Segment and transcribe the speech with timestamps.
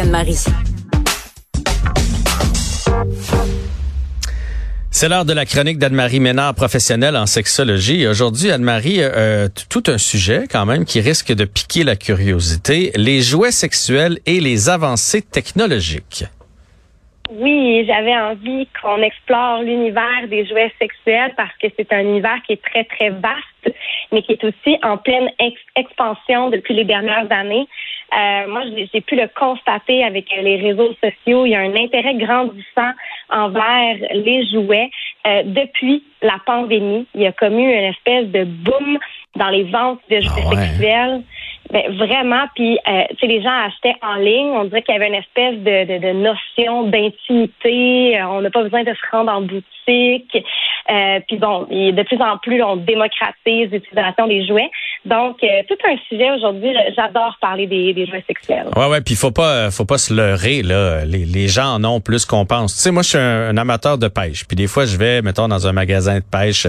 [0.00, 0.46] Anne-Marie.
[4.90, 8.06] C'est l'heure de la chronique d'Anne-Marie Ménard, professionnelle en sexologie.
[8.06, 13.20] Aujourd'hui, Anne-Marie, euh, tout un sujet quand même qui risque de piquer la curiosité, les
[13.20, 16.24] jouets sexuels et les avancées technologiques.
[17.30, 22.54] Oui, j'avais envie qu'on explore l'univers des jouets sexuels parce que c'est un univers qui
[22.54, 23.76] est très, très vaste,
[24.12, 25.28] mais qui est aussi en pleine
[25.76, 27.66] expansion depuis les dernières années.
[28.16, 28.62] Euh, moi,
[28.92, 31.46] j'ai pu le constater avec les réseaux sociaux.
[31.46, 32.92] Il y a un intérêt grandissant
[33.30, 34.90] envers les jouets.
[35.26, 38.98] Euh, depuis la pandémie, il y a comme eu une espèce de boom
[39.36, 41.22] dans les ventes de jouets ah sexuels.
[41.72, 44.48] Ben, vraiment, puis euh, les gens achetaient en ligne.
[44.48, 48.20] On dirait qu'il y avait une espèce de, de, de notion d'intimité.
[48.20, 50.36] Euh, on n'a pas besoin de se rendre en boutique.
[50.90, 54.70] Euh, puis bon, de plus en plus, on démocratise l'utilisation des jouets.
[55.06, 56.74] Donc, euh, tout un sujet aujourd'hui.
[56.94, 58.66] J'adore parler des, des, jouets sexuels.
[58.76, 59.00] Ouais, ouais.
[59.00, 61.06] Puis faut pas, faut pas se leurrer là.
[61.06, 62.76] Les, les gens en ont plus qu'on pense.
[62.76, 64.44] Tu sais, moi, je suis un, amateur de pêche.
[64.46, 66.66] Puis des fois, je vais, mettons, dans un magasin de pêche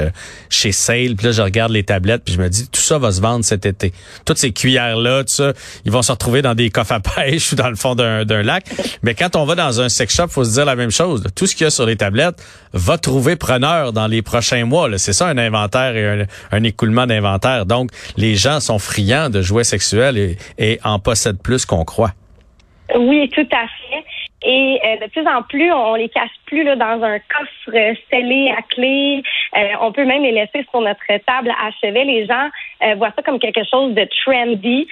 [0.49, 1.15] chez Sale.
[1.17, 2.23] Puis là, je regarde les tablettes.
[2.23, 3.91] Puis je me dis, tout ça va se vendre cet été.
[4.25, 5.53] Toutes ces cuillères là, tout ça,
[5.85, 8.65] ils vont se retrouver dans des coffres à pêche ou dans le fond d'un lac.
[9.01, 11.23] Mais quand on va dans un sex shop, faut se dire la même chose.
[11.35, 12.41] Tout ce qu'il y a sur les tablettes
[12.73, 14.89] va trouver preneur dans les prochains mois.
[14.97, 17.65] C'est ça un inventaire et un, écoulement d'inventaire.
[17.65, 22.13] Donc, les gens sont friands de jouets sexuels et en possèdent plus qu'on croit.
[22.95, 23.82] Oui, tout à fait.
[24.43, 27.77] Et euh, de plus en plus, on les cache plus là, dans un coffre
[28.09, 29.23] scellé à clé.
[29.57, 32.03] Euh, on peut même les laisser sur notre table à chevet.
[32.03, 32.49] Les gens
[32.83, 34.87] euh, voient ça comme quelque chose de trendy.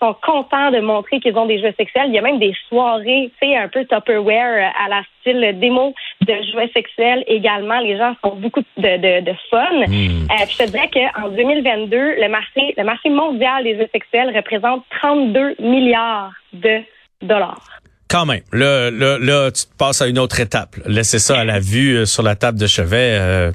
[0.00, 2.06] sont contents de montrer qu'ils ont des jouets sexuels.
[2.08, 5.94] Il y a même des soirées, tu sais, un peu Tupperware à la style démo
[6.20, 7.80] de jouets sexuels également.
[7.80, 9.86] Les gens font beaucoup de, de, de fun.
[9.88, 10.28] Hmm.
[10.48, 15.56] je te dirais qu'en 2022, le marché, le marché mondial des jouets sexuels représente 32
[15.58, 16.80] milliards de
[17.22, 17.81] dollars.
[18.12, 18.42] Quand même.
[18.52, 20.76] Là, là, là, tu te passes à une autre étape.
[20.84, 23.52] Laisser ça à la vue euh, sur la table de chevet, euh,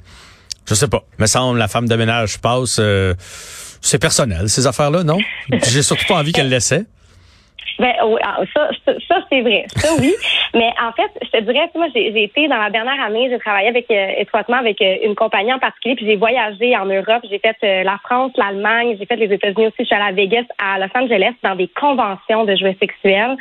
[0.67, 1.03] je sais pas.
[1.19, 2.79] Me semble la femme de ménage passe.
[2.79, 3.13] Euh,
[3.81, 5.19] c'est personnel, ces affaires-là, non?
[5.51, 6.85] J'ai surtout pas envie qu'elle laissait.
[7.77, 8.69] Ben ah, ça,
[9.07, 9.65] ça, c'est vrai.
[9.75, 10.11] Ça, oui.
[10.55, 13.67] Mais en fait, je te dirais, moi, j'ai été dans la dernière année, j'ai travaillé
[13.67, 17.23] avec euh, étroitement avec une compagnie en particulier, puis j'ai voyagé en Europe.
[17.29, 19.75] J'ai fait la France, l'Allemagne, j'ai fait les États-Unis aussi.
[19.81, 23.37] Je suis allée à Vegas, à Los Angeles, dans des conventions de jouets sexuels.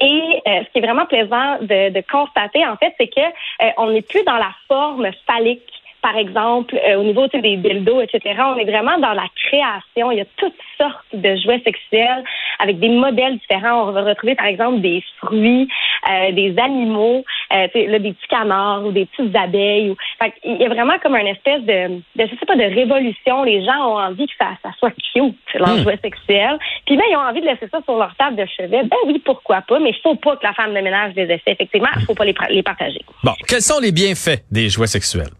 [0.00, 3.70] Et euh, ce qui est vraiment plaisant de, de constater, en fait, c'est que euh,
[3.78, 5.70] on n'est plus dans la forme phallique
[6.04, 8.38] par exemple, euh, au niveau des dildos, etc.
[8.44, 10.10] On est vraiment dans la création.
[10.10, 12.22] Il y a toutes sortes de jouets sexuels
[12.58, 13.88] avec des modèles différents.
[13.88, 15.66] On va retrouver, par exemple, des fruits,
[16.10, 19.90] euh, des animaux, euh, là, des petits canards ou des petites abeilles.
[19.90, 19.96] Ou...
[20.20, 23.44] Fait il y a vraiment comme une espèce de, de, je sais pas, de révolution.
[23.44, 25.82] Les gens ont envie que ça, ça soit cute, leur hmm.
[25.82, 26.58] jouet sexuel.
[26.86, 28.82] Puis ben, ils ont envie de laisser ça sur leur table de chevet.
[28.84, 31.52] Ben oui, pourquoi pas, mais il faut pas que la femme de ménage les essaie.
[31.52, 33.04] Effectivement, il faut pas les, les partager.
[33.22, 35.30] Bon, quels sont les bienfaits des jouets sexuels?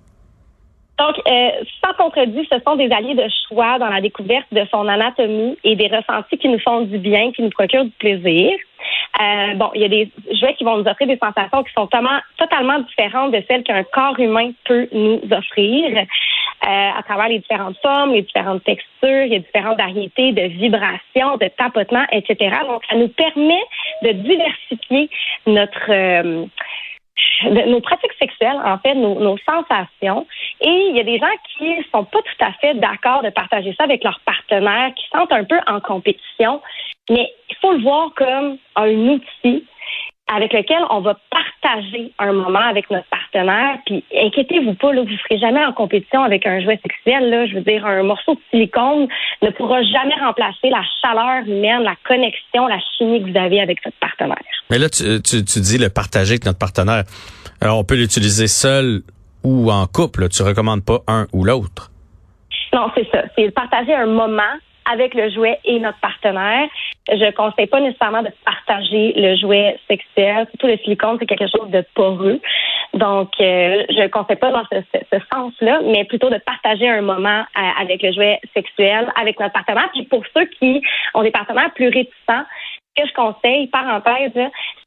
[0.99, 1.51] Donc, euh,
[1.85, 5.75] sans contredit, ce sont des alliés de choix dans la découverte de son anatomie et
[5.75, 8.53] des ressentis qui nous font du bien, qui nous procurent du plaisir.
[9.21, 11.89] Euh, bon, il y a des jouets qui vont nous offrir des sensations qui sont
[11.89, 15.99] totalement, différentes de celles qu'un corps humain peut nous offrir.
[15.99, 21.49] Euh, à travers les différentes formes, les différentes textures, a différentes variétés de vibrations, de
[21.59, 22.57] tapotements, etc.
[22.67, 23.63] Donc, ça nous permet
[24.03, 25.11] de diversifier
[25.47, 26.47] notre
[27.51, 30.27] nos pratiques sexuelles, en fait, nos, nos, sensations.
[30.61, 31.27] Et il y a des gens
[31.57, 35.33] qui sont pas tout à fait d'accord de partager ça avec leurs partenaires, qui sentent
[35.33, 36.61] un peu en compétition.
[37.11, 39.65] Mais il faut le voir comme un outil
[40.33, 43.79] avec lequel on va partager un moment avec notre partenaire.
[43.85, 47.29] Puis inquiétez-vous pas, là, vous ne serez jamais en compétition avec un jouet sexuel.
[47.31, 47.47] Là.
[47.47, 49.09] Je veux dire, un morceau de silicone
[49.43, 53.85] ne pourra jamais remplacer la chaleur humaine, la connexion, la chimie que vous avez avec
[53.85, 54.39] votre partenaire.
[54.71, 57.05] Mais là, tu, tu, tu dis le partager avec notre partenaire.
[57.61, 59.03] Alors, on peut l'utiliser seul
[59.43, 60.29] ou en couple.
[60.31, 61.91] Tu recommandes pas un ou l'autre.
[62.73, 63.23] Non, c'est ça.
[63.37, 64.43] C'est partager un moment
[64.91, 66.69] avec le jouet et notre partenaire.
[67.09, 70.47] Je conseille pas nécessairement de partager le jouet sexuel.
[70.51, 72.41] Surtout le silicone, c'est quelque chose de poreux.
[72.95, 77.81] Donc, euh, je conseille pas dans ce, sens-là, mais plutôt de partager un moment euh,
[77.81, 79.91] avec le jouet sexuel, avec notre partenaire.
[79.93, 80.81] Puis pour ceux qui
[81.13, 82.45] ont des partenaires plus réticents,
[82.97, 84.33] ce que je conseille, parenthèse,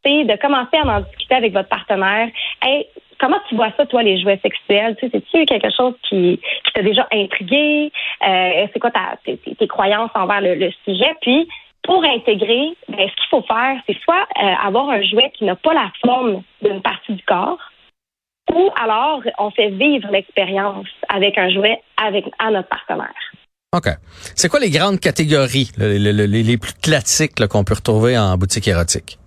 [0.04, 2.30] c'est de commencer à en discuter avec votre partenaire.
[2.64, 2.88] Hey,
[3.20, 4.96] comment tu vois ça, toi, les jouets sexuels?
[4.96, 7.92] Tu sais, c'est-tu quelque chose qui, qui t'a déjà intrigué?
[8.26, 11.16] Euh, c'est quoi ta, tes, croyances envers le, sujet?
[11.22, 11.48] Puis,
[11.88, 15.56] pour intégrer, ben, ce qu'il faut faire, c'est soit euh, avoir un jouet qui n'a
[15.56, 17.58] pas la forme d'une partie du corps,
[18.54, 23.16] ou alors on fait vivre l'expérience avec un jouet avec à notre partenaire.
[23.76, 23.88] OK.
[24.36, 29.18] C'est quoi les grandes catégories, les, plus classiques qu'on peut retrouver en boutique érotique?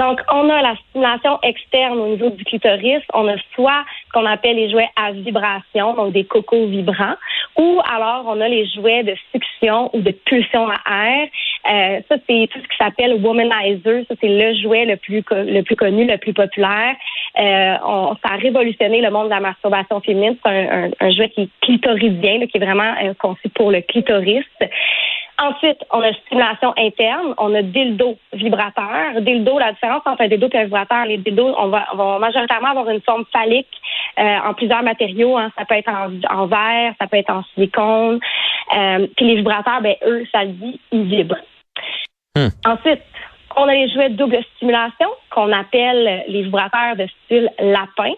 [0.00, 3.02] Donc, on a la stimulation externe au niveau du clitoris.
[3.12, 7.16] On a soit ce qu'on appelle les jouets à vibration, donc des cocos vibrants,
[7.58, 11.28] ou alors on a les jouets de succion ou de pulsion à air.
[11.70, 14.06] Euh, ça, c'est tout ce qui s'appelle womanizer.
[14.08, 16.96] Ça, c'est le jouet le plus le plus connu, le plus populaire.
[17.38, 20.36] Euh, on, ça a révolutionné le monde de la masturbation féminine.
[20.42, 24.46] C'est un, un, jouet qui est clitoridien, qui est vraiment euh, conçu pour le clitoris.
[25.42, 29.22] Ensuite, on a stimulation interne, on a dildo vibrateur.
[29.22, 32.18] Dildo, la différence entre un dildo et un vibrateur, les dildos, on va, on va
[32.18, 33.80] majoritairement avoir une forme phallique
[34.18, 35.38] euh, en plusieurs matériaux.
[35.38, 35.50] Hein.
[35.56, 38.20] Ça peut être en, verre, ça peut être en silicone.
[38.76, 41.40] Euh, puis les vibrateurs, ben eux, ça le dit, ils vibrent.
[42.36, 42.48] Hmm.
[42.66, 43.02] Ensuite,
[43.56, 48.12] on a les jouets de double stimulation qu'on appelle les vibrateurs de style lapin.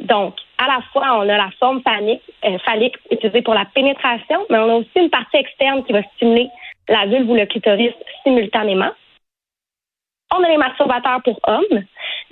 [0.00, 4.44] Donc, à la fois, on a la forme phallique, euh, phallique utilisée pour la pénétration,
[4.50, 6.48] mais on a aussi une partie externe qui va stimuler
[6.88, 7.92] la vulve ou le clitoris
[8.22, 8.90] simultanément.
[10.34, 11.84] On a les masturbateurs pour hommes,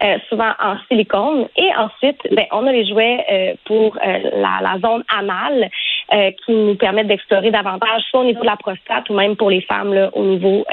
[0.03, 1.49] euh, souvent en silicone.
[1.57, 5.69] Et ensuite, ben, on a les jouets euh, pour euh, la, la, zone anale
[6.45, 9.61] qui nous permettent d'explorer davantage, soit au niveau de la prostate ou même pour les
[9.61, 10.65] femmes là, au niveau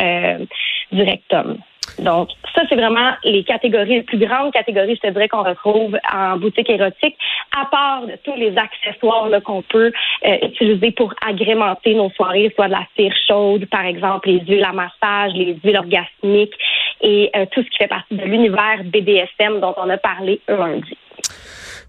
[0.92, 1.58] du rectum.
[2.00, 5.98] Donc, ça, c'est vraiment les catégories, les plus grandes catégories, je te dirais, qu'on retrouve
[6.14, 7.16] en boutique érotique,
[7.60, 9.92] à part de tous les accessoires qu'on peut
[10.26, 14.66] euh, utiliser pour agrémenter nos soirées, soit de la cire chaude, par exemple, les huiles
[14.66, 16.54] à massage, les huiles orgasmiques
[17.02, 20.98] et euh, tout ce qui fait partie de l'univers BDSM dont on a parlé lundi.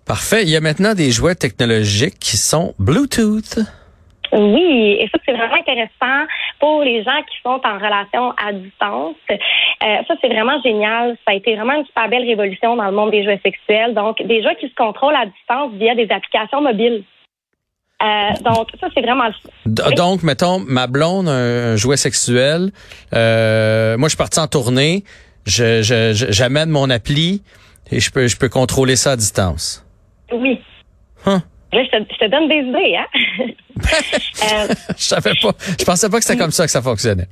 [0.06, 0.42] Parfait.
[0.42, 3.58] Il y a maintenant des jouets technologiques qui sont Bluetooth.
[4.32, 6.26] Oui, et ça, c'est vraiment intéressant
[6.60, 9.16] pour les gens qui sont en relation à distance.
[9.30, 9.36] Euh,
[10.06, 11.16] ça, c'est vraiment génial.
[11.24, 13.94] Ça a été vraiment une super belle révolution dans le monde des jouets sexuels.
[13.94, 17.04] Donc, des jeux qui se contrôlent à distance via des applications mobiles.
[18.02, 19.28] Euh, donc, ça, c'est vraiment...
[19.66, 22.70] Donc, mettons, ma blonde, un, jouet sexuel,
[23.14, 25.04] euh, moi, je suis parti en tournée,
[25.46, 25.82] je,
[26.30, 27.42] j'amène mon appli
[27.90, 29.84] et je peux, je peux contrôler ça à distance.
[30.30, 30.60] Oui.
[31.72, 31.82] Hein?
[31.92, 33.06] je te, donne des idées, hein?
[33.40, 35.52] euh, je savais pas.
[35.78, 37.28] Je pensais pas que c'était comme ça que ça fonctionnait.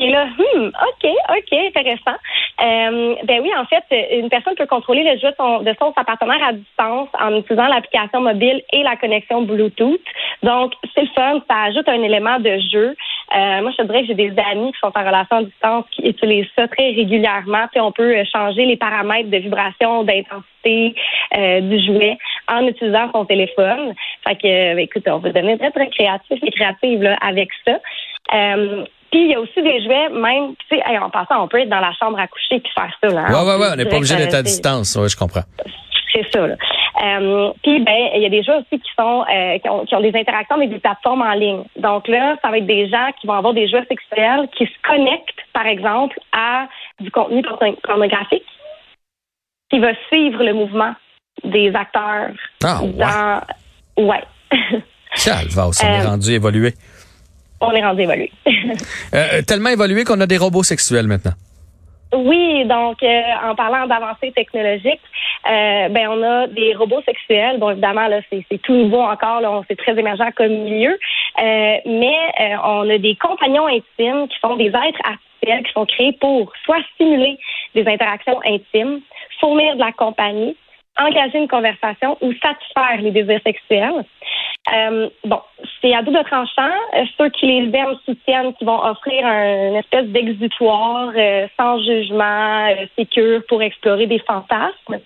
[0.00, 2.18] Et là, hmm, OK, OK, intéressant.
[2.62, 3.84] Euh, ben oui, en fait,
[4.18, 7.36] une personne peut contrôler le jeu de son, de son sa partenaire à distance en
[7.36, 10.00] utilisant l'application mobile et la connexion Bluetooth.
[10.42, 12.96] Donc, c'est le fun, ça ajoute un élément de jeu.
[13.34, 15.84] Euh, moi, je te dirais que j'ai des amis qui sont en relation à distance
[15.90, 17.66] qui utilisent ça très régulièrement.
[17.72, 20.94] Puis on peut changer les paramètres de vibration, d'intensité
[21.36, 22.16] euh, du jouet
[22.48, 23.94] en utilisant son téléphone.
[24.26, 27.78] Fait que, ben, écoute, on va devenir très, très créatif et créative là, avec ça.
[28.34, 31.60] Euh, puis il y a aussi des jouets, même, tu sais, en passant, on peut
[31.60, 33.08] être dans la chambre à coucher et faire ça.
[33.08, 33.32] Là, hein.
[33.32, 34.96] ouais, ouais, ouais, on n'est pas obligé d'être à distance.
[35.00, 35.44] Oui, je comprends.
[36.12, 36.46] C'est ça.
[36.46, 36.56] Là.
[37.02, 39.94] Euh, puis ben, il y a des jeux aussi qui sont euh, qui, ont, qui,
[39.94, 41.64] ont, des interactions avec des plateformes en ligne.
[41.76, 44.88] Donc là, ça va être des gens qui vont avoir des jeux sexuels qui se
[44.88, 46.68] connectent, par exemple, à
[47.00, 47.42] du contenu
[47.82, 48.46] pornographique,
[49.70, 50.94] qui va suivre le mouvement
[51.42, 52.30] des acteurs.
[52.62, 54.04] Ah, dans...
[54.04, 54.22] ouais.
[55.24, 56.74] Calva, on est euh, rendu évolué
[57.64, 58.30] on est rendu évolué.
[59.14, 61.34] Euh, tellement évolué qu'on a des robots sexuels maintenant.
[62.14, 65.00] Oui, donc euh, en parlant d'avancées technologiques,
[65.48, 67.58] euh, ben on a des robots sexuels.
[67.58, 70.96] Bon, évidemment là, c'est, tout nouveau encore, là, c'est très émergent comme milieu,
[71.38, 72.16] mais
[72.64, 76.82] on a des compagnons intimes qui sont des êtres artificiels qui sont créés pour soit
[76.94, 77.36] stimuler
[77.74, 79.00] des interactions intimes,
[79.40, 80.56] fournir de la compagnie,
[80.96, 84.04] engager une conversation ou satisfaire les désirs sexuels.
[84.72, 85.40] Euh, bon,
[85.80, 86.72] c'est à double tranchant.
[86.96, 91.78] Euh, ceux qui les aiment soutiennent qu'ils vont offrir un, une espèce d'exutoire euh, sans
[91.84, 95.00] jugement, sécure pour explorer des fantasmes.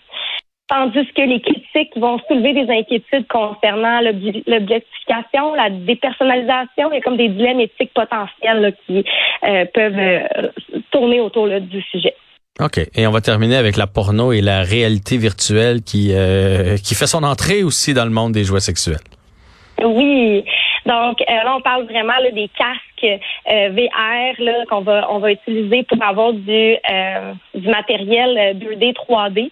[0.68, 6.92] Tandis que les critiques vont soulever des inquiétudes concernant l'objectification, la dépersonnalisation.
[6.92, 9.02] Il y a comme des dilemmes éthiques potentiels qui
[9.40, 10.28] peuvent
[10.90, 12.14] tourner autour du sujet.
[12.60, 12.80] OK.
[12.94, 16.12] Et on va terminer avec la porno et la réalité virtuelle qui,
[16.84, 18.98] qui fait son entrée aussi dans le monde des jouets sexuels.
[19.85, 20.44] Oui.
[20.87, 25.32] Donc euh, là, on parle vraiment des casques euh, VR là qu'on va on va
[25.32, 29.50] utiliser pour avoir du euh, du matériel 2D, 3D.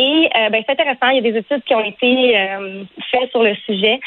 [0.00, 2.32] Et ben, c'est intéressant, il y a des études qui ont été
[3.10, 3.98] faites sur le sujet.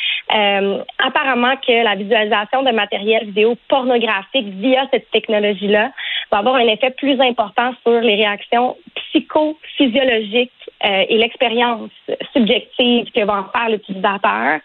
[1.00, 5.92] apparemment que la visualisation de matériel vidéo pornographique via cette technologie-là
[6.32, 11.90] va avoir un effet plus important sur les réactions psychophysiologiques et l'expérience
[12.32, 14.62] subjective que va en faire l'utilisateur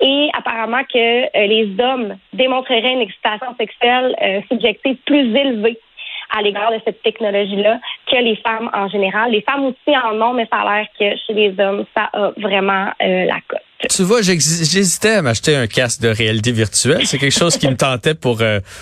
[0.00, 5.78] et apparemment que euh, les hommes démontreraient une excitation sexuelle euh, subjective plus élevée
[6.36, 7.78] à l'égard de cette technologie-là
[8.10, 9.30] que les femmes en général.
[9.30, 12.32] Les femmes aussi en ont, mais ça a l'air que chez les hommes, ça a
[12.36, 13.60] vraiment euh, la cote.
[13.90, 17.06] Tu vois, j'hésitais à m'acheter un casque de réalité virtuelle.
[17.06, 18.38] C'est quelque chose qui me tentait pour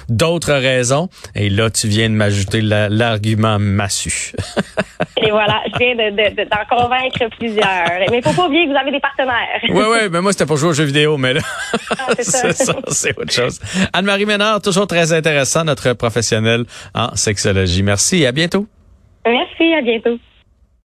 [0.09, 1.09] d'autres raisons.
[1.35, 4.33] Et là, tu viens de m'ajouter l'argument massu.
[5.23, 8.11] Et voilà, je viens d'en convaincre plusieurs.
[8.11, 9.61] Mais il faut pas oublier que vous avez des partenaires.
[9.69, 11.41] Oui, oui, mais moi, c'était pour jouer aux jeux vidéo, mais là,
[11.99, 13.61] ah, c'est ça, c'est autre chose.
[13.93, 16.65] Anne-Marie Ménard, toujours très intéressant, notre professionnelle
[16.95, 17.83] en sexologie.
[17.83, 18.67] Merci et à bientôt.
[19.25, 20.19] Merci, à bientôt.